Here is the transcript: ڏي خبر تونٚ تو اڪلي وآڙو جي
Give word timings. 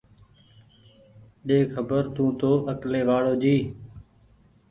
ڏي 1.47 1.59
خبر 1.73 2.01
تونٚ 2.15 2.33
تو 2.39 2.51
اڪلي 2.71 3.01
وآڙو 3.07 3.33
جي 3.41 3.57